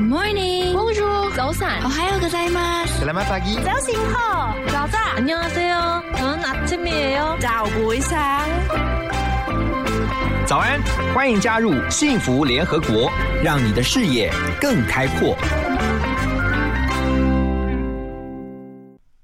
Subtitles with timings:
[0.00, 0.72] morning.
[0.72, 1.30] Bonjour.
[1.36, 1.84] 早安。
[1.84, 3.04] 오하요 고자이마스.
[3.04, 3.62] Selamat pagi.
[3.62, 4.56] 早醒好。
[4.68, 5.16] 早安。
[5.16, 6.02] 안녕하세요.
[6.16, 8.48] 저는 아침이에요.早不一상
[10.46, 10.80] 早安，
[11.14, 13.10] 欢迎加入幸福联合国，
[13.42, 15.36] 让你的视野更开阔。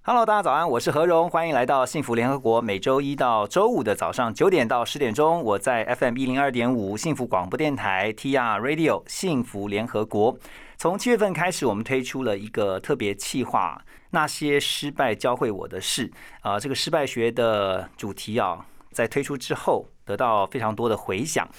[0.08, 2.62] Hello，大家早安，我是何荣，欢迎来到幸福联合国。
[2.62, 10.38] 每周一到周五的早上九点到十点钟，我在 FM 一零二点五幸福广播电台 TR Radio 幸福联合国。
[10.78, 21.50] 从七月份开始，我们推出了一个特别企划，那些失败教会我的事啊、这个失败学的主题啊，在推出之后得到非常多的回响。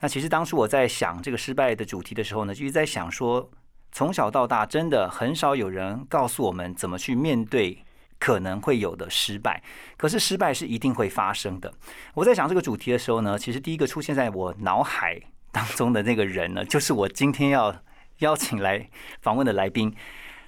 [0.00, 3.48] 那其实当初我在想这个失败的主题的时候呢，就一直在想说，
[3.90, 7.82] 从小到大真的很少有人告诉我们怎么去面对
[8.18, 9.62] 可能会有的失败。
[9.96, 11.72] 可是失败是一定会发生的。
[12.14, 15.20] 我在想这个主题的时候呢，其实第一个出现在我脑海
[15.52, 17.74] 当中的那个人呢， 就是我今天要
[18.18, 18.88] 邀请来
[19.20, 19.94] 访问的来宾，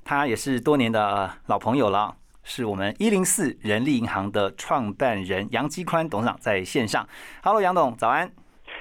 [0.04, 2.16] 他也是多年的老朋友了。
[2.50, 7.06] 是我们一零四人力银行的创办人杨基宽董事长在线上。
[7.42, 8.32] Hello，杨董，早安。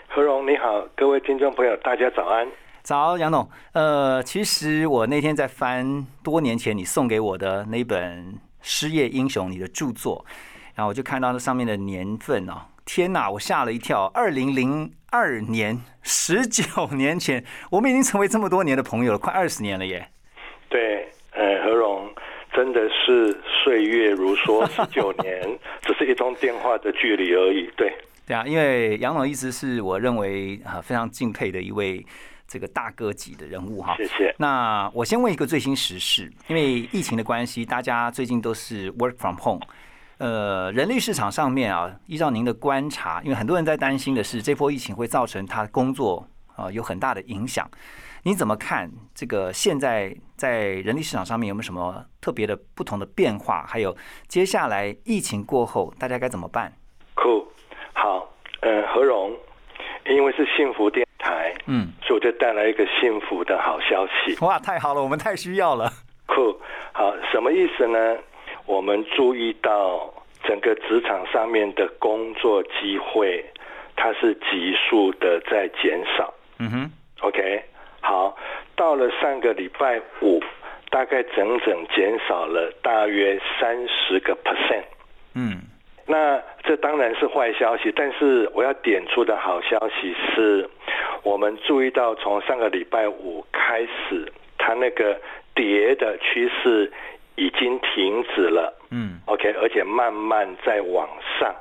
[0.07, 2.47] 何荣你好，各位听众朋友，大家早安。
[2.81, 3.49] 早，杨董。
[3.73, 10.25] 呃，其实我那天在翻多年前你送给我的那本《失业英雄》你的著作，
[10.75, 20.09] 然后我就看到那上面的年份哦，天哪，我吓了一跳，二零零二年，十九年前，我们已经成为这么多年的朋友了，快二十年了耶。
[20.69, 22.09] 对，呃，何荣
[22.53, 23.31] 真的是
[23.63, 27.69] 岁月如梭， 十九年，只是一通电话的距离而已。
[27.77, 27.93] 对，
[28.25, 32.05] 对啊，因为杨总一直是我认为啊非常敬佩的一位
[32.47, 33.95] 这个大哥级的人物哈。
[33.97, 34.33] 谢谢。
[34.37, 39.61] 那我先问一个最新时事，因为疫情的关系，大家最近都是 work from home。
[40.19, 47.69] 呃，人力市场上面啊，依照您的观察，因为很多人在担心的是这波疫情会造成他工作啊有很大的影响。
[48.23, 53.63] 你怎么看这个现在在人力市场上面有没有什么特别的不同的变化？
[53.67, 53.95] 还有
[54.27, 56.73] 接下来疫情过后，大家该怎么办？
[57.13, 57.47] 酷，
[57.93, 58.27] 好，
[58.61, 59.31] 呃，何荣，
[60.09, 64.37] 因为是幸福电台，嗯，所以我就带来一个幸福的好消息。
[64.45, 65.91] 哇，太好了，我们太需要了。
[66.25, 66.57] 酷，
[66.93, 68.17] 好，什么意思呢？
[68.65, 73.43] 我们注意到整个职场上面的工作机会，
[73.95, 76.33] 它是急速的在减少。
[76.59, 77.63] 嗯哼，OK，
[78.01, 78.37] 好，
[78.75, 80.41] 到了上个礼拜五，
[80.89, 84.85] 大概整整减少了大约三十个 percent。
[85.33, 85.61] 嗯，
[86.07, 90.67] 那这当然是坏消息，但是我要点出的好消息是，
[91.21, 95.19] 我们注意到从上个礼拜五开始，它那个
[95.53, 96.89] 跌的趋势
[97.35, 98.73] 已经停止了。
[98.89, 101.07] 嗯，OK，而且慢慢在往
[101.37, 101.53] 上。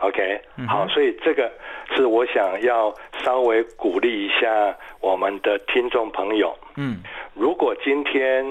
[0.00, 0.38] OK，
[0.68, 1.50] 好，所以这个
[1.94, 6.54] 是我想要稍微鼓励一下我们的听众朋友。
[6.76, 8.44] 嗯如果今天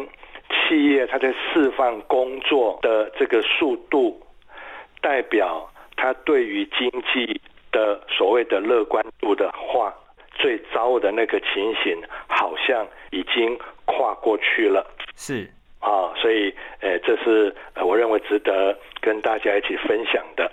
[0.50, 4.20] 企业它在释放工作的这个速度，
[5.04, 7.40] 代表他对于经济
[7.72, 9.94] 的所谓的乐观度的话，
[10.34, 14.84] 最糟的那个情形好像已经跨过去了。
[15.16, 15.48] 是，
[15.80, 20.50] 啊，所以呃，这是呃，我认为值得跟大家一起分享的。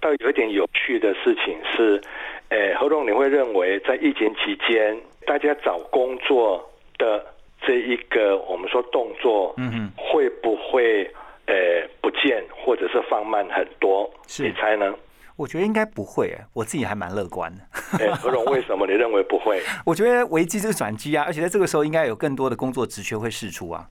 [0.00, 2.02] 倒有一点有趣的事情是，
[2.48, 7.24] 呃，何总，你会认为在疫情期间，大家找工作的
[7.62, 11.08] 这一个我们说动作，嗯哼，会不会
[11.46, 11.54] 呃
[12.00, 14.10] 不见或者是放慢很多？
[14.26, 14.94] 是你猜呢？
[15.36, 17.60] 我觉得应该不会耶，我自己还蛮乐观的。
[17.98, 19.60] 哎，何荣，为什么你认为不会？
[19.84, 23.88] 我觉得危机就是转机啊，而且在这个时候应该有更多的工作职缺会释出啊。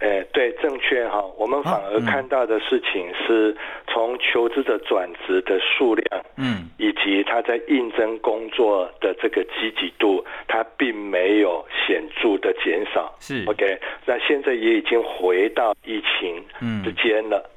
[0.00, 1.22] 呃，对，正确哈。
[1.38, 3.54] 我们反而嗯看到的事情是
[3.86, 13.14] 从求职者转职的数量，嗯以及他在应征工作的这个积极度，它并没有显著的减少。
[13.20, 17.48] 是 OK，那现在也已经回到疫情嗯之间了。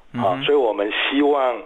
[0.46, 1.60] 所以我们希望，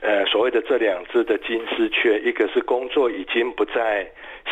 [0.00, 4.10] 呃，所谓的这两只的金丝雀，一个是工作已经不再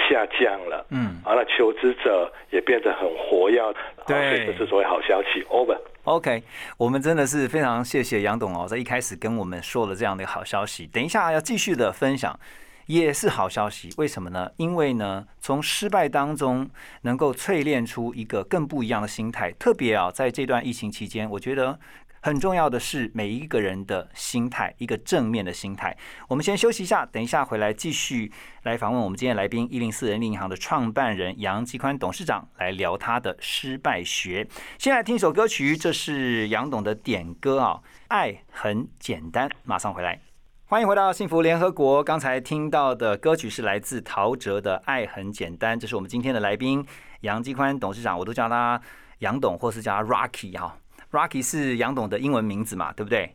[0.09, 3.75] 下降了，嗯完了求职者也变得很活跃，好
[4.07, 5.43] 对这是所谓好消息。
[5.45, 5.79] Over。
[6.05, 6.43] ，OK，
[6.77, 10.87] 我们真的是非常谢谢杨董哦，在一开始跟我们说了这样的好消息。
[10.87, 12.39] 等一下要继续的分享
[12.87, 13.89] 也是好消息。
[13.97, 14.51] 为什么呢？
[14.59, 16.69] 因为呢，从失败当中
[17.03, 19.51] 能够淬炼出一个更不一样的心态。
[19.53, 21.79] 特别啊，在这段疫情期间，我觉得。
[22.21, 25.97] 很重要的是每一个人的心态，一个正面的心态。
[26.29, 28.33] 我们先休息一下，等一下回来继续
[28.65, 34.47] 来访问我们今天来宾一零四人力银行的创办人杨继宽董事长，来聊他的失败学。
[34.79, 39.49] 先来听一首歌曲，这是杨董的点歌啊，《爱很简单》。
[39.65, 40.21] 马上回来，
[40.67, 42.03] 欢迎回到幸福联合国。
[42.03, 46.85] 刚才听到的歌曲是来自陶喆的《爱很简单》，这是我们今天的来宾
[47.21, 48.81] 杨继宽董事长，我都叫他
[49.21, 50.77] 杨董，或是叫他 Rocky 哈。
[51.11, 53.35] Rocky 是杨董的英文名字嘛，对不对？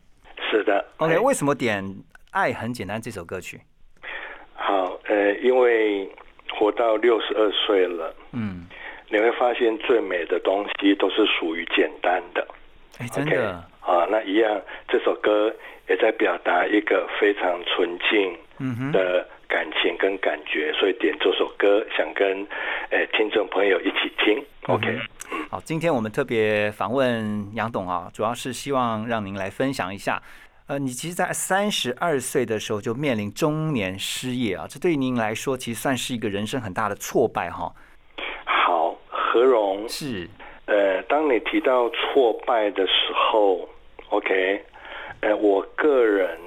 [0.50, 0.84] 是的。
[0.98, 1.84] OK，为什么点
[2.30, 3.60] 《爱很简单》这首歌曲？
[4.54, 6.08] 好，呃，因为
[6.52, 8.66] 活到六十二岁了，嗯，
[9.08, 12.46] 你会发现最美的东西都是属于简单的。
[12.98, 13.50] 哎，真的
[13.80, 15.52] 啊，那一样，这首歌
[15.88, 22.46] 也在表达一个非常纯净的感情跟感觉，所以点这首歌，想跟
[22.90, 24.40] 呃听众朋友一起听。
[24.68, 24.96] OK。
[25.50, 30.22] 好，今天我们特别访问杨董啊，主要是希望让您来分享一下。
[30.66, 37.72] 呃，你其实，在三十二岁的时候就面临中年失业啊，这对于您来说，其实算是一个人生很大的挫败哈。
[38.46, 40.28] 好，何荣是
[40.66, 43.68] 呃，当你提到挫败的时候
[44.08, 44.64] ，OK，
[45.20, 46.38] 呃，我个人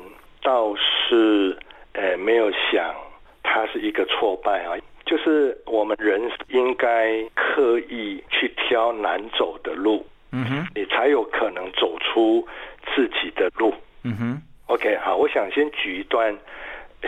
[0.42, 1.58] 倒是
[1.94, 2.96] 呃没有想
[3.44, 4.74] 它是一个挫败啊。
[5.08, 12.46] 就是我们人应该刻意去挑难走的路，嗯哼，你才有可能走出
[12.94, 13.74] 自己的路，
[14.04, 14.42] 嗯哼。
[14.68, 16.38] OK，好，我想先举一段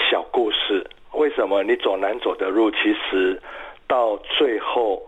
[0.10, 0.88] 小故事。
[1.12, 3.38] 为什么你走难走的路，其实
[3.86, 5.02] 到最后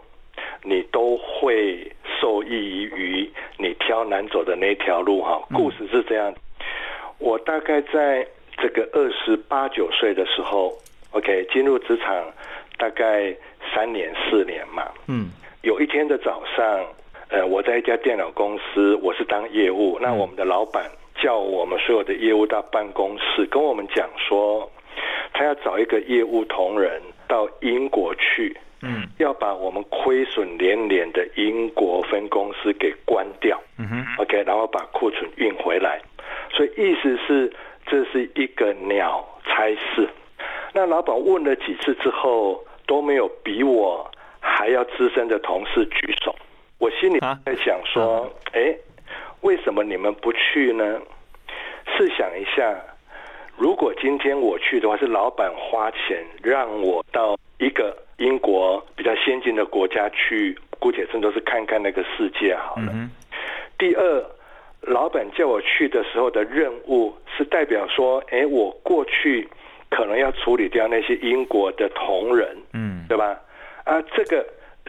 [0.62, 1.90] 你都会
[2.20, 5.22] 受益于你挑难走的那条路？
[5.22, 6.34] 哈，故事是这样。
[7.20, 8.28] 我大概在
[8.58, 10.78] 这个二十八九岁的时候
[11.12, 12.26] ，OK，进入职场。
[12.82, 13.32] 大概
[13.72, 15.30] 三年四年嘛，嗯，
[15.62, 16.84] 有一天的早上，
[17.30, 24.68] 呃，我在一家电脑公司，我是当业务，那我们的老板叫我们所有的业务到办公室，跟我们讲说，
[25.32, 36.02] 他要找一个业务同仁到英国去，嗯，要把我们亏损连连的英国分公司给关掉，嗯哼，OK，然后把库存运回来，
[36.52, 37.54] 所以意思是
[37.86, 40.10] 这是一个鸟差事。
[40.74, 42.66] 那老板问了几次之后。
[42.92, 44.06] 都没有比我
[44.42, 46.36] 还要资深的同事举手，
[46.78, 48.76] 我心里在想说：哎，
[49.40, 51.00] 为什么你们不去呢？
[51.96, 52.78] 试想一下，
[53.56, 62.92] 如果今天我去的话，是老板花钱让我到一个英国比较先进的国家去，姑且称作是看看那个世界好了。
[63.78, 64.26] 第二，
[64.82, 69.48] 老板叫我去的时候的任务是代表说：哎，我过去。
[69.92, 73.40] 可能要处理掉那些英国的同仁，嗯，对吧？
[73.84, 74.44] 啊，这个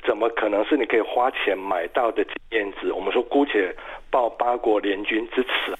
[0.07, 2.91] 怎么可能是你可以花钱买到的经验值？
[2.93, 3.75] 我们说姑且
[4.11, 5.77] 报八国联军之耻，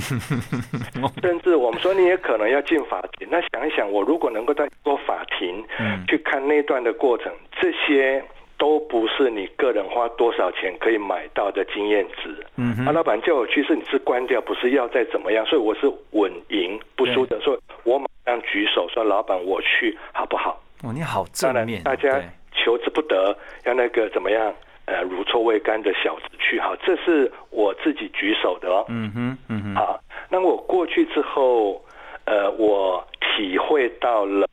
[1.22, 3.28] 甚至我们说你也可能要进法庭。
[3.30, 8.24] 那想一想，我如果能够在过法庭嗯去看那段的过程，这些。
[8.56, 12.32] 都不是你个人花多少钱可以买到的经验值。
[12.56, 17.38] 嗯，啊，老板叫我去是你是关掉，不是要再怎么样，所以我是稳赢不输的。
[17.40, 21.82] 所以我马上举手说：“老板，我去好不好？”哦，你好正面。
[21.82, 22.20] 大家
[22.52, 24.52] 求之不得，要那个怎么样？
[24.86, 28.84] 呃，如臭未干的小子去好，这是我自己举手的哦。
[28.88, 29.74] 嗯哼，嗯哼。
[29.74, 31.82] 好，那我过去之后，
[32.26, 34.46] 呃，我体会到了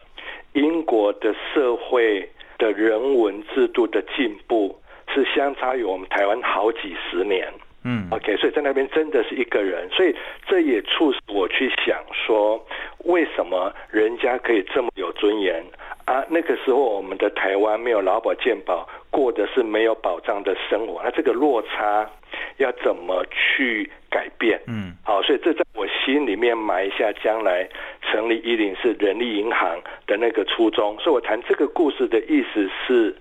[0.53, 2.29] 英国的社会。
[2.57, 4.79] 的人文制度的进步
[5.11, 7.51] 是相差于我们台湾好几十年，
[7.83, 10.15] 嗯，OK，所以在那边真的是一个人，所以
[10.47, 12.63] 这也促使我去想说，
[13.05, 15.63] 为什么人家可以这么有尊严
[16.05, 16.23] 啊？
[16.29, 22.09] 那个时候我们的台湾没有劳保健保，过的是没有保障的生活，那这个落差
[22.57, 24.61] 要怎么去改变？
[24.67, 27.67] 嗯，好，所以这在我心里面埋下将来。
[28.11, 33.15] 成立一零四人力银行的那个初衷，所以我谈这个故事的意思是，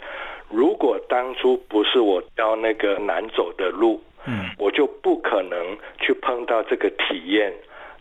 [0.48, 5.58] 如果当初不是我挑那个难走的路，嗯，我就不可能
[6.00, 7.52] 去碰到这个体验，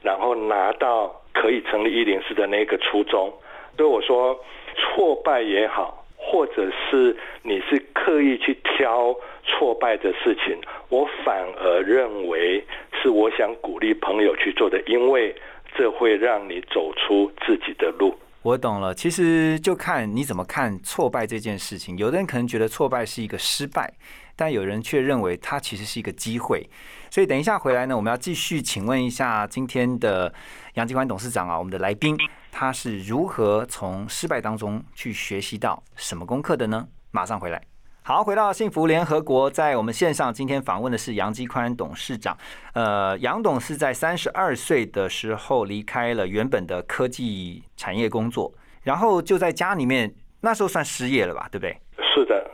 [0.02, 3.34] 然后拿到可以成立一零四的那个初衷。
[3.78, 4.38] 所以我说，
[4.76, 10.60] 挫败也好，或者是你是刻意去挑挫败的事情，
[10.90, 12.64] 我反而认为
[13.02, 15.36] 是我想鼓励朋友去做的，因为。
[15.78, 18.18] 这会让你走出自己的路。
[18.42, 21.96] 我懂了，其实就看你怎么看挫败这件事情。
[21.96, 23.94] 有的人可能觉得挫败是一个失败，
[24.39, 26.65] 但有人却认为它其实是一个机会。
[27.12, 30.34] 所以等一下回来呢，我们要继续请问一下今天的
[30.75, 32.17] 杨继宽董事长啊，我们的来宾
[32.50, 36.88] 他是如何从失败当中去学习到什么功课的呢？
[37.12, 37.62] 马上回来。
[38.01, 42.36] 好，回到幸福联合国，在我们线上今天访问的是杨基宽董事长。
[42.74, 48.51] 呃，杨董是在三十二岁的时候离开了原本的科技产业工作，
[48.84, 51.48] 然后就在家里面，那时候算失业了吧？
[51.51, 51.77] 对不对？
[52.15, 52.50] 是的，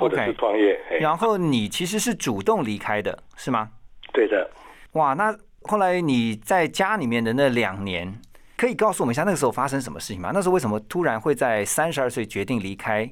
[0.00, 0.80] 或者是创业。
[1.00, 3.68] 然后你其实是主动离开的，是吗？
[4.12, 4.50] 对的。
[4.92, 8.20] 哇，那后来你在家里面的那两年，
[8.56, 10.30] 可以告诉我们一下那个时候发生什么事情吗？
[10.34, 13.08] 那时候为什么突然会在三十二岁决定离开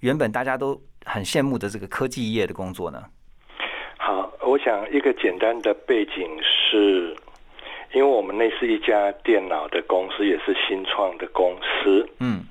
[0.00, 0.80] 原本大家都？
[1.04, 3.02] 很羡慕的这个科技业的工作呢。
[3.98, 7.12] 好，我想一个简单的背景是，
[7.92, 12.08] 因为我们那是一家电脑的公司，也是新创的公司。
[12.20, 12.44] 嗯，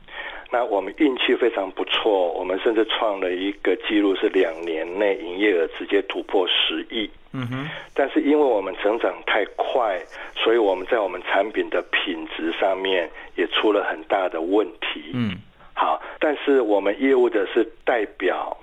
[0.52, 7.10] 那我们运气非常不错，我们甚至创了一个记录，是两年内营业额直接突破十亿。
[7.34, 9.98] 嗯哼，但是因为我们成长太快，
[10.36, 15.12] 所以我们在我们产品的品质上面也出了很大的问题。
[15.14, 15.38] 嗯。
[15.74, 18.56] 好，但是我们业务的是代表，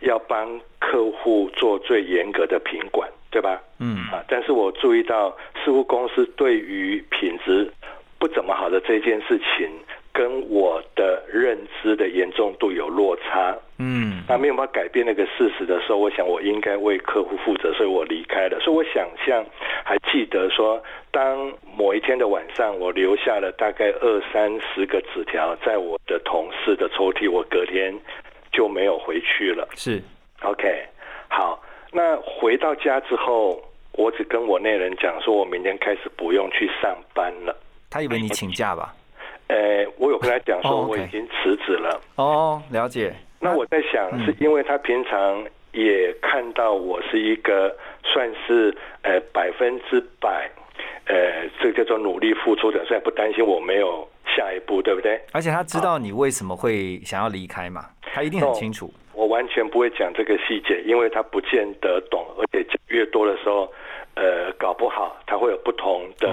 [0.00, 3.62] 要帮客户做最严格的品管，对吧？
[3.78, 7.72] 嗯啊，但是我注意到，似乎公司对于品质
[8.18, 9.70] 不怎么好的这件事情。
[10.18, 18.58] 跟我的认知的严重度有落差，嗯，那没有办法改变那个事实的时候，我想我应该为客户负责，所以我离开了。
[18.58, 19.46] 所以我想象
[19.84, 20.82] 还记得说，
[21.12, 27.94] 当某一天的晚上，我留下了大概二三十个纸条在我的同事的抽屉，我隔天
[28.50, 29.68] 就没有回去了。
[29.76, 30.02] 是
[30.42, 30.84] ，OK，
[31.28, 37.56] 好，那回到家之后，我只跟我那人讲说，我明天开始不用去上班了。
[37.88, 38.92] 他以为你请假吧？
[39.48, 42.00] 呃，我有跟他讲说我已经辞职了。
[42.16, 43.12] 哦，了解。
[43.40, 50.50] 那我在想，是因为他平常也看到我是一个算是呃百分之百，
[51.06, 55.20] 呃，这个叫做努力付出的，所以不担心我没有下一步，对不对？
[55.32, 58.92] 而且他知道你为什么会想要离开嘛，他一定很清楚。
[59.14, 63.72] 我完全不会讲这个细节，因为他不见得懂，而且越多的时候。
[64.20, 66.26] 呃，搞不好他会有不同的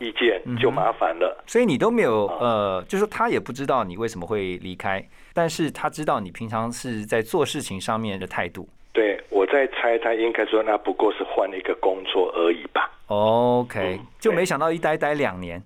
[0.00, 1.44] 意见，就麻烦了。
[1.46, 8.66] 所以你都没有呃，就是他也不知道你为什么会离开，但是他知道你平常是在做事情上面的态度。
[8.94, 12.90] 对，我在猜他应该说那不过是换了一个工作而已吧。
[13.08, 15.62] OK，就没想到一待待两年。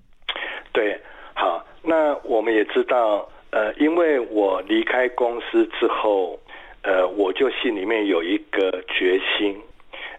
[0.73, 1.01] 对，
[1.35, 6.37] 好，那我们也知道，呃，因为我离开公司之后，
[6.83, 9.57] 呃，我就心里面有一个决心。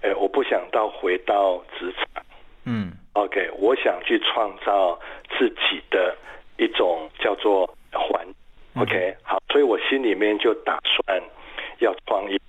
[0.01, 2.23] 哎，我不想到回到职场，
[2.65, 4.99] 嗯，OK，我想去创造
[5.37, 6.15] 自己的
[6.57, 8.25] 一种叫做环
[8.75, 11.21] ，OK，好，所以我心里面就打算
[11.79, 12.39] 要创业。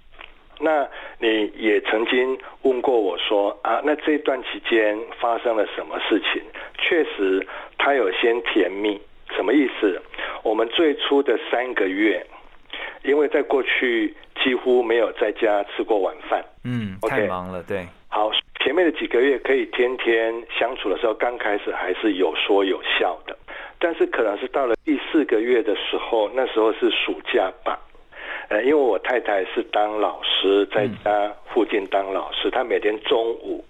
[0.59, 6.43] 那你也曾经问过我说啊，那这段期间发生了什么事情？
[6.79, 9.01] 确实，它有些甜蜜，
[9.37, 10.01] 什么意思？
[10.43, 12.27] 我们最初的三个月。
[13.05, 17.87] 因为在过去几乎没有在家吃过晚饭，嗯，太忙了，对。
[18.09, 18.31] 好，
[18.61, 23.37] 前面的几个月可以天天相处的时候，刚开始还是有说有笑的，
[23.79, 27.79] 但是可能是到了第四个月的时候，那时候是暑假吧，
[28.49, 33.65] 呃，因为我太太是当老师，在家附近当老师，她每天中午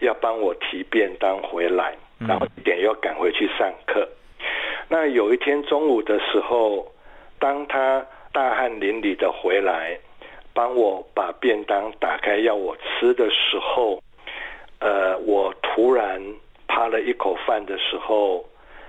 [0.00, 4.08] 要帮我提便当回来，然后一点要赶回去上课。
[4.88, 6.92] 那有一天中午的时候，
[7.38, 8.04] 当她
[8.36, 9.98] 大汗淋漓的回来，
[10.52, 13.98] 帮我把便当打开要我吃的时候，
[14.78, 16.20] 呃，我突然
[16.66, 18.44] 扒了一口饭的时候，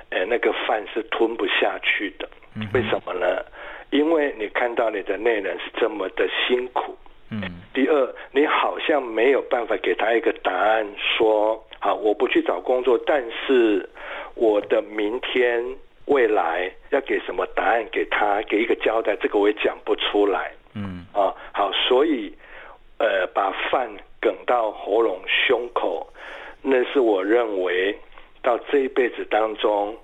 [0.10, 2.28] 呃，那个饭是吞不下去的。
[2.74, 3.42] 为什么呢？
[3.90, 6.94] 因为你看到你的内人是这么的辛苦。
[7.32, 7.42] 嗯。
[7.74, 13.90] 第二，你好像没有办法给他一个答案，说好我不去找工作，但是
[14.36, 15.64] 我的明天。
[16.08, 20.52] 未来要给什么答案给他，给一个交代，这个我也讲不出来。
[20.74, 22.36] 嗯啊，好，所以
[22.98, 26.08] 呃，把饭梗到喉咙、胸口，
[26.62, 27.98] 那是我认为
[28.42, 29.96] 到这一辈子当中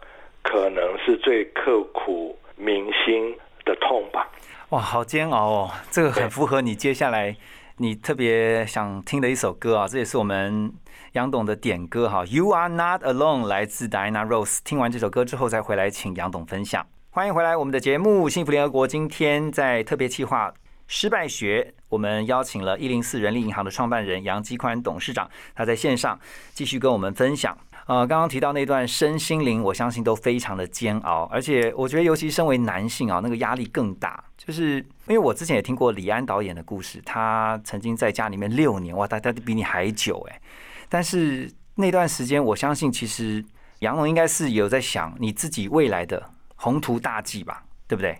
[0.41, 4.29] 可能是最刻骨铭心的痛吧。
[4.69, 5.72] 哇，好煎熬哦！
[5.91, 7.36] 这个很符合你接下来
[7.77, 10.71] 你特别想听的一首歌啊，这也是我们。
[11.13, 14.59] 杨董的点歌哈，You are not alone，来自 Diana Rose。
[14.63, 16.85] 听完这首歌之后，再回来请杨董分享。
[17.11, 18.87] 欢迎回来我们的节目《幸福联合国》。
[18.89, 20.51] 今天在特别企划
[20.87, 26.19] 失败学，我们邀请了一零四人力银行的创办人杨基宽董事长，他在线上
[26.53, 27.55] 继续跟我们分享。
[27.85, 34.23] 呃，刚刚提到那段身心灵，我相信都非常的煎熬，而且我觉得尤其身为男性啊，那个压力更大。
[34.37, 40.39] 就是因为我之前也听过李安导演的故事，他曾经在家里面六年，哇，他他比你还久哎。
[40.87, 43.43] 但是那段时间，我相信其实
[43.79, 46.23] 杨龙应该是有在想你自己未来的
[46.55, 48.17] 宏图大计吧，对不对？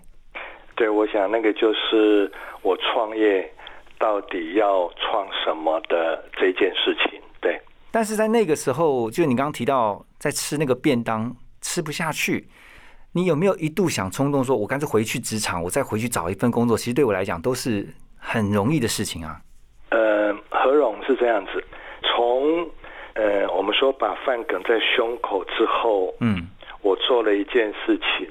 [0.76, 2.30] 对，我想那个就是
[2.60, 3.50] 我创业
[3.98, 7.20] 到底要创什么的这件事情。
[7.94, 12.48] 对，但是在那个时候，就你刚刚提到在吃那个便当吃不下去，
[13.12, 16.76] 你有没有一度想冲动说，我干脆回去职场，我再回去找一份工作？
[16.76, 17.86] 其实对我来讲都是
[18.16, 19.40] 很容易的事情啊。
[19.90, 21.64] 呃，何荣是这样子，
[22.02, 22.68] 从
[23.14, 26.48] 呃我们说把饭梗在胸口之后，嗯，
[26.82, 28.28] 我做了一件事情，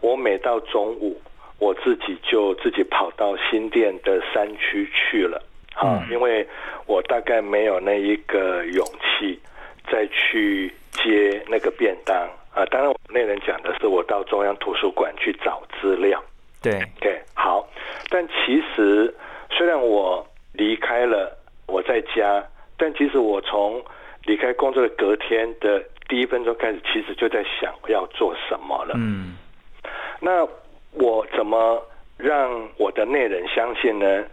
[0.00, 1.20] 我每到中午。
[1.60, 5.40] 我自己就自己跑到新店的山区去了
[5.74, 6.46] 啊，因为
[6.86, 9.38] 我大概没有那一个勇气
[9.90, 12.16] 再去接那个便当
[12.54, 12.64] 啊。
[12.66, 16.22] 当然，我那人讲的是我到中央图书馆去找资料。
[16.62, 17.68] 对对，好。
[18.08, 19.12] 但其实
[19.50, 22.42] 虽然我离开了我在家，
[22.76, 23.82] 但其实我从
[24.24, 28.94] 离开工作的隔天的第一分钟开始，其实就在想要做什么了。
[28.96, 29.36] 嗯，
[30.20, 30.48] 那。
[30.96, 31.84] 我怎么
[32.16, 34.24] 让我的内人相信呢？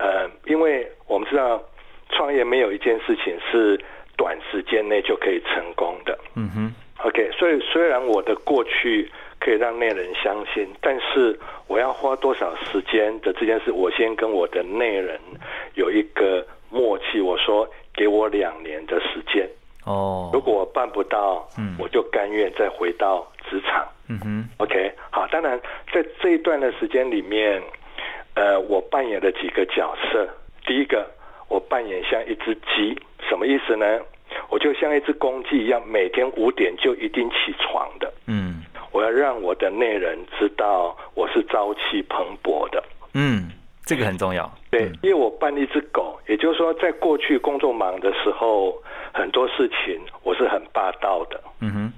[0.00, 1.62] 呃，因为我们知道
[2.08, 3.78] 创业没有一件事情是
[4.16, 6.18] 短时间内就可以成功的。
[6.34, 6.74] 嗯哼。
[7.02, 15.18] OK，所以虽然我的过去可以让内人相信，但是我要花多少时间的这件事，我先跟我的内人
[15.74, 17.20] 有一个默契。
[17.20, 19.48] 我说，给我两年的时间。
[19.86, 20.30] 哦。
[20.32, 23.88] 如果我办不到，嗯，我就甘愿再回到职场。
[24.08, 25.58] 嗯哼，OK，好，当然
[25.92, 27.62] 在这一段的时间里面，
[28.34, 30.28] 呃，我扮演了几个角色。
[30.66, 31.08] 第一个，
[31.48, 32.96] 我扮演像一只鸡，
[33.28, 33.86] 什么意思呢？
[34.48, 38.12] 我就像一只公鸡一样，每天五点就一定起床的。
[38.26, 42.82] 嗯，我要让我的内人知道我是朝气蓬勃的。
[43.14, 43.50] 嗯，
[43.84, 44.48] 这个很重要。
[44.70, 48.80] 对，因为我扮一只狗，也就是说，在过去工作忙的时候，
[49.12, 51.40] 很多事情我是很霸道的。
[51.60, 51.92] 嗯哼。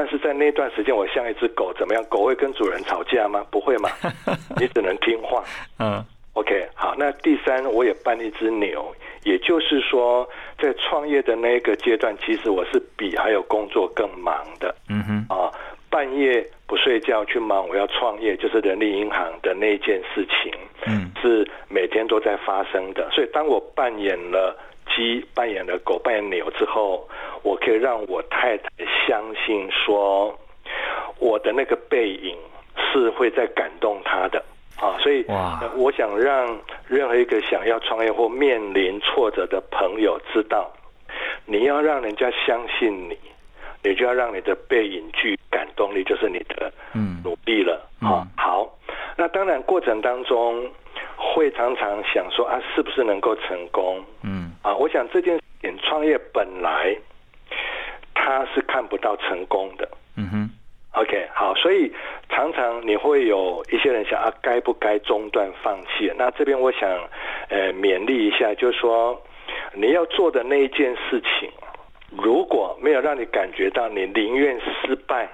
[0.00, 2.02] 但是在那段时间，我像一只狗，怎么样？
[2.04, 3.44] 狗会跟主人吵架吗？
[3.50, 3.90] 不会嘛，
[4.58, 5.44] 你只能听话。
[5.78, 6.02] 嗯
[6.32, 6.94] ，OK，好。
[6.96, 8.90] 那第三，我也扮一只牛，
[9.24, 10.26] 也就是说，
[10.58, 14.74] 在创业的那个阶段，其实我是比还有工作更忙的。
[14.88, 15.52] 嗯哼，啊，
[15.90, 20.50] 半夜不睡觉去忙我要创业，就是人力银行的那件事情。
[20.86, 23.06] 嗯，是每天都在发生的。
[23.12, 24.56] 所以当我扮演了。
[25.00, 27.08] 鸡扮演了狗扮演牛之后，
[27.42, 28.68] 我可以让我太太
[29.06, 30.38] 相信说，
[31.18, 32.36] 我的那个背影
[32.76, 34.44] 是会在感动她的
[34.78, 35.24] 啊，所以
[35.74, 36.54] 我想让
[36.86, 40.70] 任何一个想要创业或面临挫折的朋友知道，
[41.46, 43.16] 你要让人家相信你，
[43.82, 46.70] 你就要让你的背影具感动力，就是你的
[47.24, 48.28] 努力了啊。
[48.36, 48.68] 好，
[49.16, 50.70] 那当然过程当中
[51.16, 54.04] 会常常想说啊，是不是能够成功？
[54.22, 54.39] 嗯。
[54.62, 56.96] 啊，我想这件事情创业本来
[58.14, 59.88] 他是看不到成功的。
[60.16, 60.50] 嗯哼。
[60.92, 61.92] OK，好，所以
[62.28, 66.12] 常常你会有一些人想啊，该不该中断放弃？
[66.18, 66.90] 那这边我想
[67.48, 69.22] 呃勉励一下，就是说
[69.72, 71.48] 你要做的那一件事情，
[72.10, 75.28] 如果没有让你感觉到你宁愿失败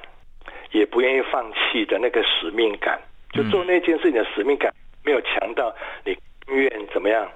[0.73, 3.01] 也不愿意放弃的那个使命感，
[3.33, 4.71] 就做那件事情的使命感
[5.07, 6.15] 没有强到你
[6.49, 7.27] 愿怎么样？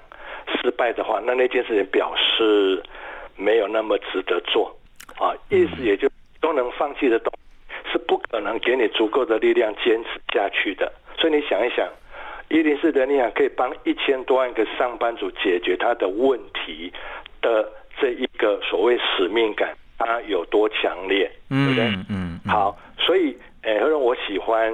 [0.61, 2.83] 失败的话，那那件事情表示
[3.37, 4.75] 没有那么值得做
[5.19, 6.09] 啊，意思也就
[6.41, 7.33] 都能放弃的东
[7.93, 10.93] 是不可能给你足够的力量坚持下去的。
[11.19, 11.89] 所以你想一想，
[12.49, 16.93] 一零四的力量可以帮一千多万个上班族解决他的问题
[17.41, 21.85] 的这一个所谓使命感，它有多强烈，对不对？
[22.09, 24.73] 嗯，好，所以诶，何荣，我喜欢。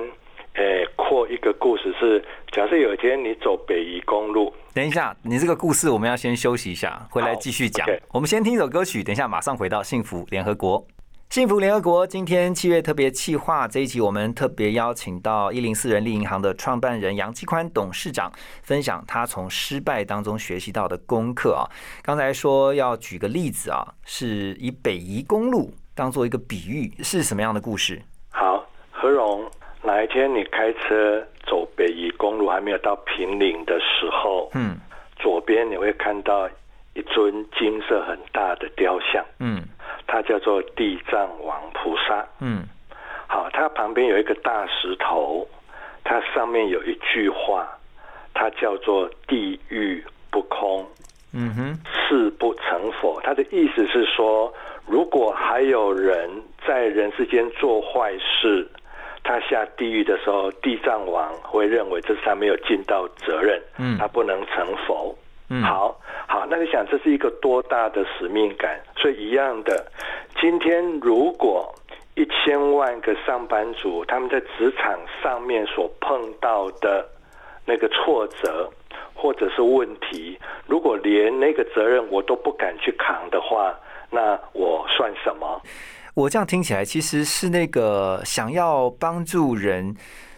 [0.58, 7.86] 诶，扩一个故事是：假设有一天你走北宜公路，等一下，你这个故事我们要先休息一下，回来继续讲。
[8.12, 10.84] 我们先听一首歌曲，等一下马上回到幸福联合国。
[11.30, 18.32] 幸福联合国今天七月特别企划这一集，我们特别邀请到一零四人力银行的创办人杨继宽董事长，
[18.64, 21.70] 分享他从失败当中学习到的功课啊。
[22.02, 28.02] 刚才说要举个例子啊，是以北宜公路当做一个比喻，是什么样的故事？
[28.30, 29.48] 好，何荣。
[29.86, 34.76] 哪一天你开车走北宜公路还没有到平岭的时候，嗯，
[35.16, 36.48] 左边你会看到
[36.94, 39.62] 一尊金色很大的雕像，嗯，
[40.08, 42.64] 它叫做地藏王菩萨，嗯，
[43.28, 45.46] 好，它旁边有一个大石头，
[46.02, 47.68] 它上面有一句话，
[48.34, 50.84] 它叫做地狱不空，
[51.32, 53.20] 嗯哼，誓不成佛。
[53.22, 54.52] 它的意思是说，
[54.84, 56.28] 如果还有人
[56.66, 58.68] 在人世间做坏事。
[59.26, 65.12] 他下地狱的时候，地藏王会认为这是他没有尽到责任，嗯，他不能成佛。
[65.48, 68.80] 嗯好，好，那你想这是一个多大的使命感？
[68.96, 69.84] 所以一样的，
[70.40, 71.74] 今天如果
[72.14, 77.06] 一千万个上班族他们在职场上面所碰到的
[77.64, 78.68] 那个挫折
[79.14, 83.72] 或者是问题，如果连那个责任我都不敢去扛的话，
[84.10, 85.60] 那我算什么？
[86.16, 89.94] 我这样听起来，其实是那个想要帮助人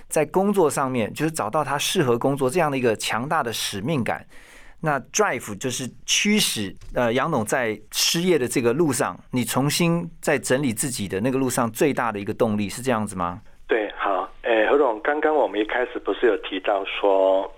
[0.08, 4.26] 在工作上面，就是找到他适合工作这样的一个强大的使命感。
[4.80, 13.40] 那 drive 就是驱使呃杨董在失业的这个路上，你重新在整理自己的那个路上最大的一个动力是这样子吗？
[13.68, 17.48] 对，好，诶，何总，刚刚我们一开始不是有提到说，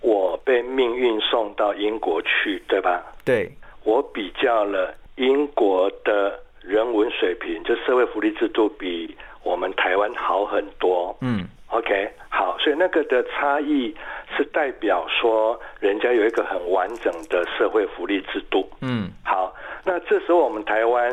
[0.00, 3.00] 我被命运送到英国去，对吧？
[3.24, 11.16] 对，我比较了英国的人文水平，就社会福利制度比我们台湾好很多。
[11.20, 13.94] 嗯 OK，好，所以那个的差异
[14.36, 18.68] 是代表说，人家有一个很完整的社会福利制度。
[18.82, 21.10] 嗯好，那这时候我们台湾，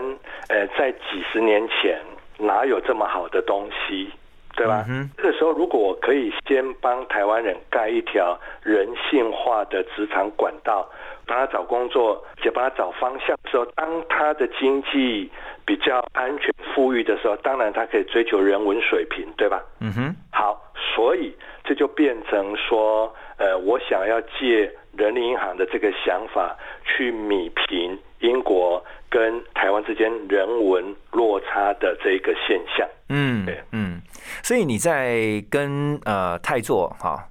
[0.49, 1.97] 呃，在几十年前
[2.38, 4.12] 哪有这么好的东西，
[4.57, 4.83] 对吧？
[4.89, 10.85] 嗯这个时候，如果我可以先帮台湾人盖一条人性化的职场管道，
[11.29, 15.29] 帮他找工作，也帮他找方向的时候，当他的经济
[15.63, 19.61] 比较安全富裕的时候，当然他可以追求人文水平，对吧？
[19.79, 20.59] 嗯哼，好，
[20.95, 21.31] 所以
[21.63, 32.87] 这就变成说，呃，我想要借人力银行的这个想法去弭平英国跟台湾之间人文落差的这个现象。
[33.11, 34.01] 嗯对嗯，
[34.43, 37.23] 所以你在跟呃泰做哈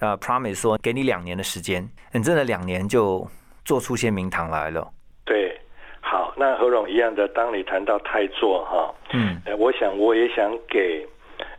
[0.00, 3.26] 呃 promise 说给你两年的时间，你真的两年就
[3.64, 4.86] 做出些名堂来了。
[5.24, 5.58] 对，
[6.00, 11.06] 好，那何荣一样的，当你谈到太做哈，嗯，呃，我想我也想给，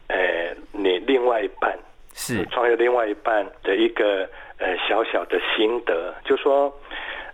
[0.07, 1.77] 呃，你另外一半
[2.13, 6.73] 是创业另外一半的一个呃小小的心得，就说，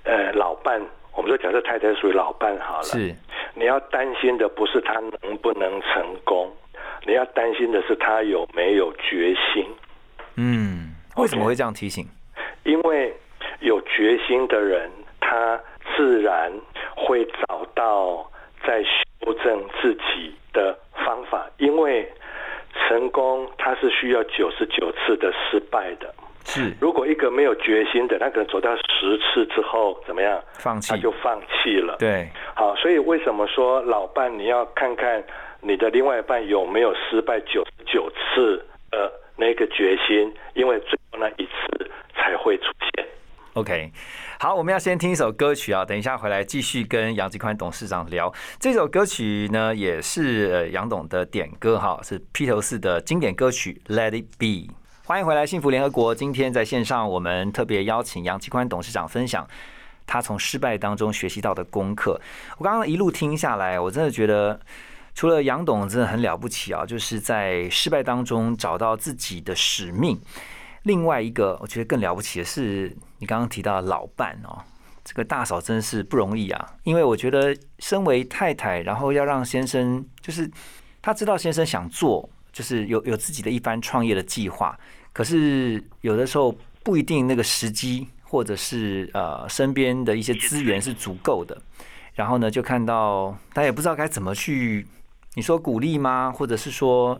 [0.03, 0.81] 呃，老伴，
[1.15, 3.13] 我们说假设太太属于老伴好了，是，
[3.53, 6.51] 你要担心的不是他能不能成功，
[7.05, 9.65] 你要担心的是他有没有决心，
[10.35, 12.05] 嗯，为什么会这样提醒？
[12.63, 13.13] 因为
[13.59, 15.59] 有决心的人，他
[15.95, 16.51] 自然
[16.95, 18.29] 会找到
[18.65, 22.11] 在修正自己的方法，因为
[22.73, 26.13] 成功它是需要九十九次的失败的。
[26.45, 30.41] 是如果一个没有决心的，他可能走到十次之后怎么样？
[30.55, 31.95] 放弃他就放弃了。
[31.99, 35.23] 对，好，所以为什么说老伴你要看看
[35.61, 38.65] 你的另外一半有没有失败九十九次的
[39.53, 42.63] 一个决心，因为最后那一次才会出
[42.95, 43.05] 现。
[43.53, 43.91] OK，
[44.39, 48.33] 好，我们要先听一首歌曲啊，等一下回来继续跟杨吉宽董事长聊。
[48.59, 54.73] 这首歌曲呢，也是杨董的点歌哈，是披头士的经典歌曲《Let It Be》。
[55.05, 56.15] 欢迎回来，幸福联合国。
[56.15, 59.47] 今天在线上，我们特别邀请杨继宽董事长分享
[60.07, 62.19] 他从失败当中学习到的功课。
[62.57, 64.59] 我刚刚一路听下来，我真的觉得，
[65.15, 70.19] 除了杨董真的很了不起啊，就是在失败当中找到自己的使命。
[70.83, 74.61] 另外一个，我觉得更了不起的是，你刚刚提到的老伴哦，
[75.03, 76.73] 这个大嫂真是不容易啊。
[76.83, 80.49] 因为我觉得，身为太太，然后要让先生，就是
[81.01, 84.77] 他知道先生想做，就是有有自己的一番创业的计划，
[85.13, 91.57] 可是有的时候不一定那个时机，或者是呃身边的一些资源是足够的。
[92.15, 94.85] 然后呢，就看到他也不知道该怎么去，
[95.35, 96.31] 你说鼓励吗？
[96.35, 97.19] 或者是说，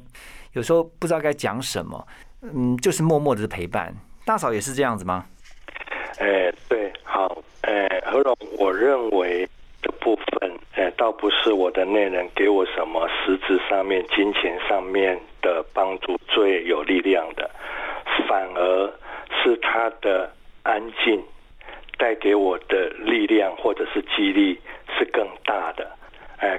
[0.53, 2.07] 有时候不知道该讲什么。
[2.41, 3.93] 嗯，就是默默的陪伴。
[4.25, 5.25] 大嫂也是这样子吗？
[6.19, 9.47] 哎，对，好，哎，何荣，我认为
[9.81, 17.49] 的部分，哎，倒不是我的内人给我什么实质上面、金钱上面的帮助最有力量的，
[18.29, 18.93] 反而
[19.41, 21.21] 是他的安静
[21.97, 24.59] 带给我的力量或者是激励
[24.97, 25.72] 是更大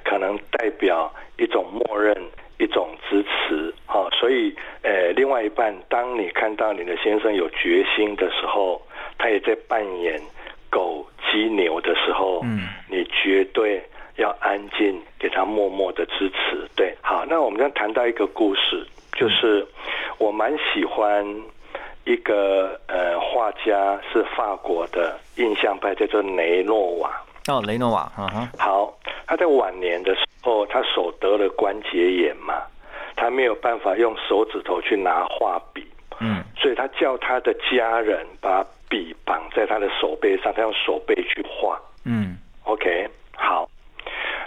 [0.05, 2.17] 可能代表一种默认。
[2.57, 8.81] 一种支持，好，所以，呃，另外一半，当你看到你的先生有决心的时候，
[9.19, 10.23] 他也在扮演
[10.71, 13.83] 狗鸡牛的时候，嗯，你绝对
[14.19, 16.65] 要安静，给他默默的支持。
[16.77, 19.67] 对，好，那我们刚谈到一个故事，就是
[20.19, 21.27] 我蛮喜欢
[22.05, 27.21] 一个呃画家，是法国的印象派，叫做雷诺瓦。
[27.49, 28.93] 哦，雷诺瓦，嗯哼，好，
[29.27, 32.63] 他在晚年的时候，他手得了关节炎嘛，
[33.17, 35.87] 他没有办法用手指头去拿画笔，
[36.21, 41.79] 嗯，所以他叫他的家人把笔绑在他的手背上，他用手背去画。
[42.07, 43.69] 嗯，OK，好，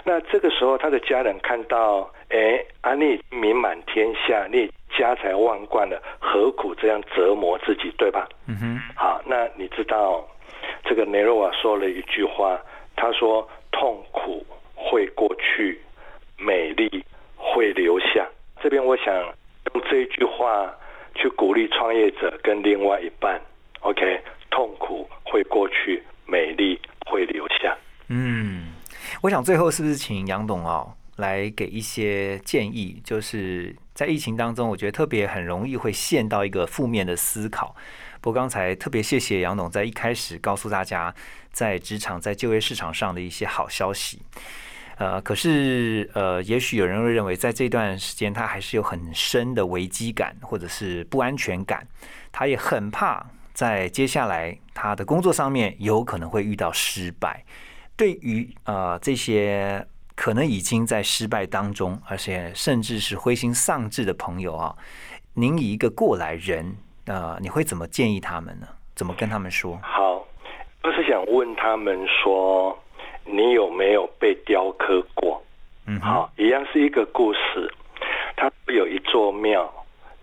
[0.04, 8.28] 那这个时候他的家人看到，哎，啊，你名满天下，你家财万贯了，何苦这样折磨自己，对吧？
[8.48, 10.26] 嗯哼，好，那你知道，
[10.84, 12.58] 这个雷诺瓦说了一句话，
[13.00, 15.80] 他说：“痛苦会过去，
[16.36, 17.04] 美丽
[17.36, 18.28] 会留下。”
[18.60, 19.14] 这边我想
[19.72, 20.68] 用这一句话
[21.14, 23.40] 去鼓励创业者跟另外一半
[23.82, 27.76] ，OK，痛苦会过去，美丽会留下。
[28.08, 28.72] 嗯，
[29.22, 33.00] 我想最后是不是请杨董哦来给一些建议？
[33.04, 37.76] 就是在疫情当中，我觉得特别很容易会陷到一个负面的思考。
[38.20, 41.14] 不过刚才特别谢谢杨董在一开始告诉大家
[41.52, 44.22] 在职场在就业市场上的一些好消息。
[44.96, 51.86] 呃，可是呃，也许有人会认为，在这段时间他还是有很深的危机感或者是不安全感，
[52.32, 57.44] 他也很怕在接下来他的工作上面有可能会遇到失败。
[57.96, 64.76] 对于呃这些可能已经在失败当中，而且甚至是灰心丧志的朋友啊，
[65.34, 66.76] 您以一个过来人，
[67.08, 68.66] 呃，你会怎么建议他们呢？
[68.94, 69.78] 怎么跟他们说？
[69.82, 70.24] 好，
[70.82, 72.78] 我是想问他们说。
[73.30, 75.42] 你有没有被雕刻过？
[75.86, 77.70] 嗯，好，一样是一个故事。
[78.36, 79.70] 它有一座庙，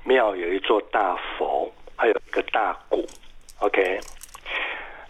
[0.04, 3.06] 庙有一座大佛，还有一个大鼓。
[3.60, 4.00] OK，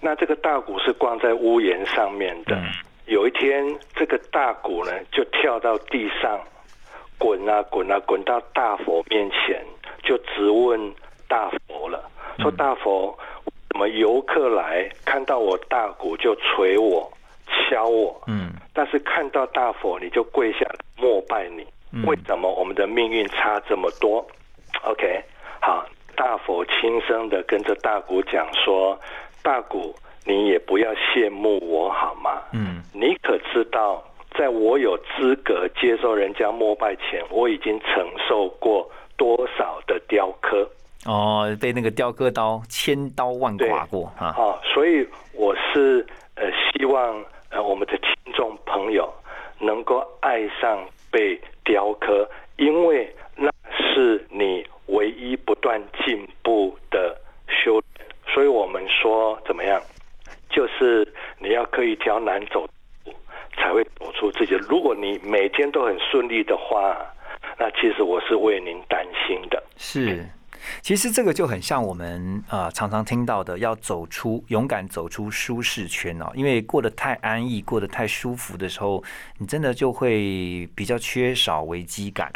[0.02, 2.62] 那这个大鼓是挂在屋檐上面的。
[3.06, 6.38] 有一天，这个大鼓呢，就跳到地上，
[7.18, 9.66] 滚啊滚啊滚到大佛面前，
[10.04, 10.94] 就直问
[11.28, 12.10] 大佛了：
[12.40, 13.18] 说大佛，
[13.70, 17.12] 怎么游客来看到我大鼓就捶我？
[17.48, 20.66] 敲我，嗯，但是看到大佛你就跪下
[20.98, 21.66] 膜拜你，
[22.06, 24.26] 为什么我们的命运差这么多
[24.84, 25.24] ？OK，
[25.62, 25.86] 好，
[26.16, 29.00] 大佛轻声的跟着大鼓讲说
[29.44, 32.42] ：“大鼓，你也不要羡慕我好吗？
[32.52, 34.04] 嗯，你可知道，
[34.38, 40.68] 在我有资格接受人家膜拜前，我已经承受过多少的雕刻？
[41.06, 44.34] 哦，被那个雕刻刀千刀万剐过啊！
[44.34, 49.10] 好，所以我是呃希望。”呃，我们的听众朋友
[49.62, 57.82] 能够爱上被雕刻，因为那是你唯一不断进步的修。
[58.28, 59.82] 所以我们说怎么样，
[60.50, 61.08] 就是
[61.40, 62.68] 你要可以挑难走，
[63.56, 64.54] 才会走出自己。
[64.68, 66.98] 如果你每天都很顺利的话，
[67.58, 69.64] 那其实我是为您担心的。
[69.78, 70.28] 是。
[70.82, 76.32] 其实这个就很像我们呃常常听到的，要走出勇敢走出舒适圈哦。
[76.36, 79.04] 因为过得太安逸、过得太舒服的时候，
[79.38, 82.32] 你真的就会比较缺少危机感。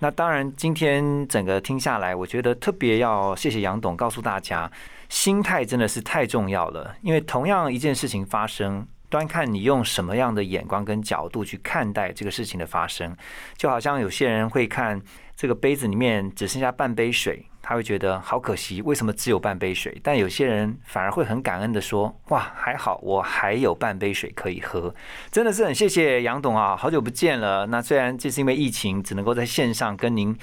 [0.00, 4.70] 那当然，今天整个听下来，我觉得特别要谢谢杨董，告诉大家，
[5.08, 6.94] 心态真的是太重要了。
[7.02, 13.16] 因为同样一件事情发生，端看你用什么样的眼光跟角度去看待这个事情的发生，
[13.56, 15.02] 就好像有些人会看
[15.34, 17.44] 这个杯子里面只剩下半杯水。
[17.68, 19.94] 他会觉得好可惜，为什么只有半杯水？
[20.02, 24.94] 但有些人反而会很感恩的说：“哇，还好我还有半杯水可以喝。”
[25.30, 27.66] 真的是很谢谢杨董啊，好久不见了。
[27.66, 30.34] 那虽然这是因为疫情，只能够在线上跟您，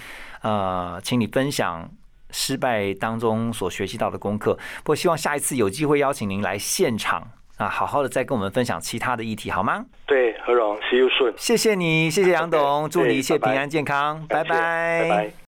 [0.44, 1.90] 呃，请你分享
[2.30, 4.54] 失败当中所学习到的功课。
[4.84, 9.84] 不过希望下一次有机会邀请您来现场啊，好好的再跟我们分享其他的议题，好吗？
[10.06, 11.34] 对，何荣，See you soon。
[11.36, 15.36] 谢谢你，谢谢杨董， 祝你一切平安健康，拜拜，拜拜。